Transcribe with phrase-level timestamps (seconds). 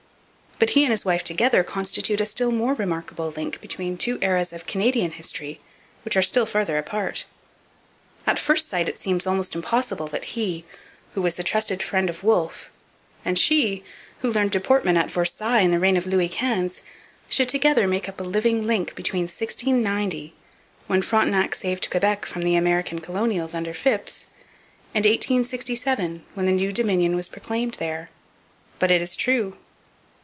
[0.59, 4.53] But he and his wife together constitute a still more remarkable link between two eras
[4.53, 5.59] of Canadian history
[6.05, 7.25] which are still farther apart.
[8.27, 10.63] At first sight it seems almost impossible that he,
[11.15, 12.69] who was the trusted friend o Wolfe,
[13.25, 13.83] and she,
[14.19, 16.83] who learned deportment at Versailles in the reign of Louis Quinze,
[17.27, 20.35] should together make up a living link between 1690,
[20.85, 24.27] when Frontenac saved Quebec from the American Colonials under Phips,
[24.93, 28.11] and 1867, when the new Dominion was proclaimed there.
[28.77, 29.57] But it is true.